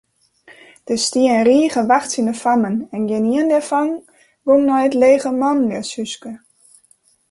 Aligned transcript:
Der 0.87 0.97
stie 0.97 1.27
in 1.27 1.43
rige 1.49 1.81
wachtsjende 1.91 2.35
fammen 2.43 2.75
en 2.95 3.03
gjinien 3.09 3.51
dêrfan 3.51 3.89
gong 4.45 4.63
nei 4.67 4.83
it 4.87 4.95
lege 5.01 5.31
manljushúske. 5.41 6.31